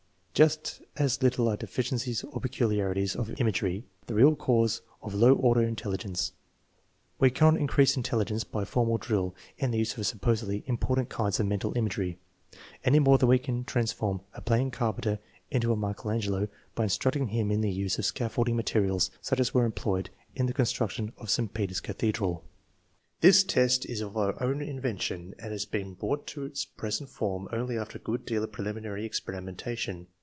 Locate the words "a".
14.33-14.41, 15.71-15.75, 27.99-28.01